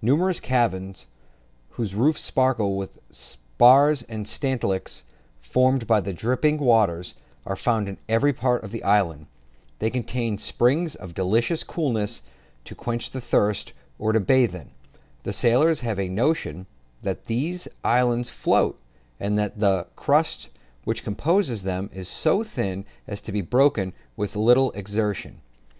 Numerous 0.00 0.38
caverns, 0.38 1.06
whose 1.70 1.92
roofs 1.96 2.20
sparkle 2.20 2.76
with 2.76 2.94
the 2.94 3.00
spars 3.12 4.02
and 4.04 4.28
stalactites 4.28 5.02
formed 5.40 5.84
by 5.84 5.98
the 6.00 6.12
dripping 6.12 6.58
water, 6.58 7.02
are 7.44 7.56
found 7.56 7.88
in 7.88 7.98
every 8.08 8.32
part 8.32 8.62
of 8.62 8.70
the 8.70 8.84
islands. 8.84 9.26
They 9.80 9.90
contain 9.90 10.38
springs 10.38 10.94
of 10.94 11.12
delicious 11.12 11.64
coolness, 11.64 12.22
to 12.66 12.76
quench 12.76 13.10
the 13.10 13.20
thirst, 13.20 13.72
or 13.98 14.12
to 14.12 14.20
bathe 14.20 14.54
in. 14.54 14.70
The 15.24 15.32
sailors 15.32 15.80
have 15.80 15.98
a 15.98 16.08
notion 16.08 16.68
that 17.02 17.24
these 17.24 17.66
islands 17.82 18.30
float, 18.30 18.78
and 19.18 19.36
that 19.40 19.58
the 19.58 19.88
crust 19.96 20.50
which 20.84 21.02
composes 21.02 21.64
them 21.64 21.90
is 21.92 22.06
so 22.06 22.44
thin 22.44 22.84
as 23.08 23.20
to 23.22 23.32
be 23.32 23.40
broken 23.40 23.92
with 24.16 24.36
little 24.36 24.70
exertion. 24.76 25.40